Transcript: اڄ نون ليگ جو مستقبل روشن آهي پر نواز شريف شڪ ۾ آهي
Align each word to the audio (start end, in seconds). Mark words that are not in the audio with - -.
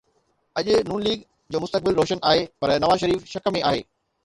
اڄ 0.59 0.65
نون 0.87 1.01
ليگ 1.07 1.19
جو 1.51 1.59
مستقبل 1.65 1.95
روشن 2.01 2.23
آهي 2.33 2.41
پر 2.61 2.69
نواز 2.85 2.99
شريف 3.07 3.31
شڪ 3.37 3.55
۾ 3.61 3.65
آهي 3.73 3.81